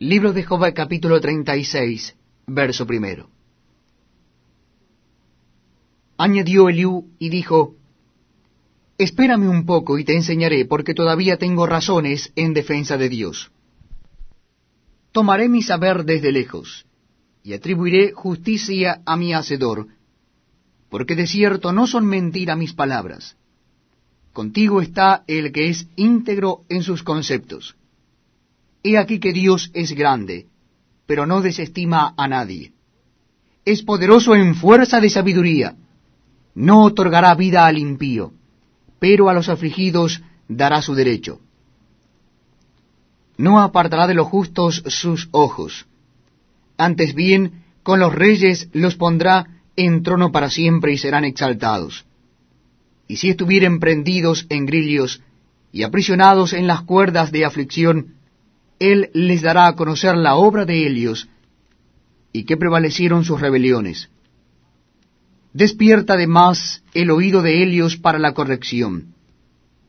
[0.00, 2.14] Libro de Job capítulo 36,
[2.46, 3.28] verso primero.
[6.16, 7.74] Añadió Eliú y dijo,
[8.96, 13.50] Espérame un poco y te enseñaré, porque todavía tengo razones en defensa de Dios.
[15.10, 16.86] Tomaré mi saber desde lejos,
[17.42, 19.88] y atribuiré justicia a mi Hacedor,
[20.90, 23.36] porque de cierto no son mentira mis palabras.
[24.32, 27.74] Contigo está el que es íntegro en sus conceptos
[28.82, 30.46] He aquí que Dios es grande,
[31.06, 32.72] pero no desestima a nadie.
[33.64, 35.76] Es poderoso en fuerza de sabiduría.
[36.54, 38.32] No otorgará vida al impío,
[38.98, 41.40] pero a los afligidos dará su derecho.
[43.36, 45.86] No apartará de los justos sus ojos.
[46.76, 52.04] Antes bien, con los reyes los pondrá en trono para siempre y serán exaltados.
[53.06, 55.22] Y si estuvieren prendidos en grillos
[55.72, 58.17] y aprisionados en las cuerdas de aflicción,
[58.78, 61.28] él les dará a conocer la obra de Helios
[62.32, 64.08] y que prevalecieron sus rebeliones.
[65.52, 69.14] Despierta además el oído de Helios para la corrección,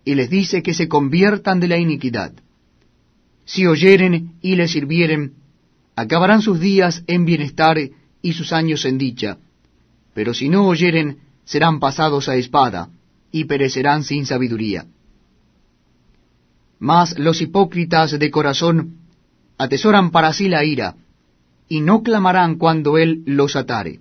[0.05, 2.33] y les dice que se conviertan de la iniquidad.
[3.45, 5.33] Si oyeren y les sirvieren,
[5.95, 7.77] acabarán sus días en bienestar
[8.21, 9.37] y sus años en dicha,
[10.13, 12.89] pero si no oyeren, serán pasados a espada,
[13.31, 14.85] y perecerán sin sabiduría.
[16.79, 18.95] Mas los hipócritas de corazón
[19.57, 20.95] atesoran para sí la ira,
[21.67, 23.99] y no clamarán cuando él los atare.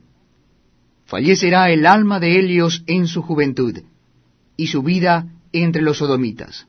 [1.05, 3.81] Fallecerá el alma de Helios en su juventud,
[4.57, 6.67] y su vida entre los sodomitas.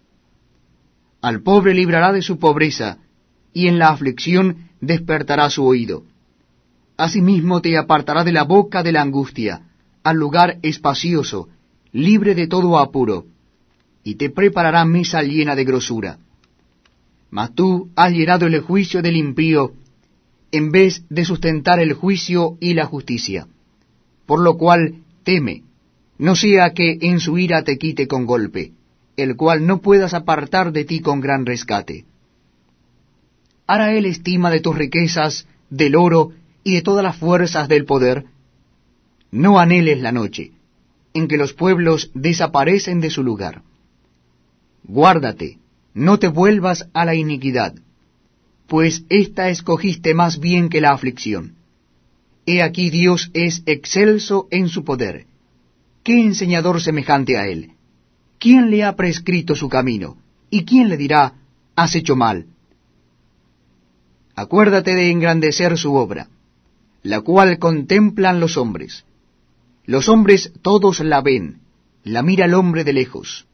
[1.21, 2.97] Al pobre librará de su pobreza,
[3.53, 6.03] y en la aflicción despertará su oído.
[6.97, 9.61] Asimismo te apartará de la boca de la angustia,
[10.03, 11.49] al lugar espacioso,
[11.91, 13.25] libre de todo apuro,
[14.03, 16.19] y te preparará mesa llena de grosura.
[17.31, 19.73] Mas tú has llenado el juicio del impío,
[20.51, 23.47] en vez de sustentar el juicio y la justicia.
[24.25, 25.63] Por lo cual teme,
[26.17, 28.71] no sea que en su ira te quite con golpe,
[29.15, 32.05] el cual no puedas apartar de ti con gran rescate.
[33.67, 36.31] ¿Hará él estima de tus riquezas, del oro
[36.63, 38.25] y de todas las fuerzas del poder?
[39.31, 40.51] No anheles la noche,
[41.13, 43.61] en que los pueblos desaparecen de su lugar
[44.89, 45.59] Guárdate,
[45.93, 47.75] no te vuelvas a la iniquidad,
[48.65, 51.57] pues ésta escogiste más bien que la aflicción.
[52.47, 55.27] He aquí Dios es excelso en su poder.
[56.03, 57.73] ¿Qué enseñador semejante a él?
[58.39, 60.17] ¿Quién le ha prescrito su camino?
[60.49, 61.35] ¿Y quién le dirá,
[61.75, 62.47] has hecho mal?
[64.33, 66.29] Acuérdate de engrandecer su obra,
[67.03, 69.05] la cual contemplan los hombres.
[69.85, 71.59] Los hombres todos la ven,
[72.03, 73.45] la mira el hombre de lejos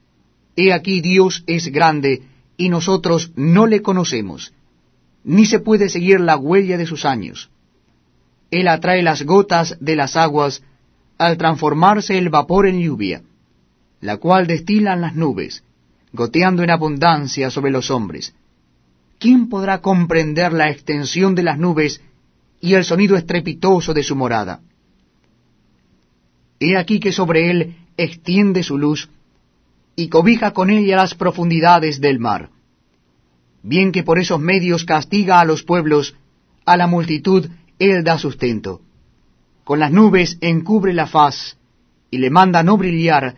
[0.55, 2.23] He aquí Dios es grande
[2.57, 4.53] y nosotros no le conocemos,
[5.23, 7.49] ni se puede seguir la huella de sus años.
[8.51, 10.63] Él atrae las gotas de las aguas
[11.17, 13.21] al transformarse el vapor en lluvia,
[14.01, 15.63] la cual destilan las nubes,
[16.13, 18.33] goteando en abundancia sobre los hombres.
[19.19, 22.01] ¿Quién podrá comprender la extensión de las nubes
[22.61, 24.61] y el sonido estrepitoso de su morada?
[26.59, 29.09] He aquí que sobre él extiende su luz
[29.95, 32.50] y cobija con ella las profundidades del mar.
[33.63, 36.16] Bien que por esos medios castiga a los pueblos,
[36.66, 38.81] a la multitud él da sustento.
[39.63, 41.57] Con las nubes encubre la faz,
[42.11, 43.35] y le manda no brillar